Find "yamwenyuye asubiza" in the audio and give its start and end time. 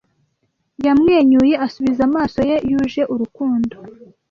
0.85-2.01